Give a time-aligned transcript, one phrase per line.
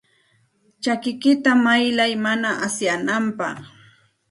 [0.83, 3.57] Chakikiyta paqay mana asyananpaq.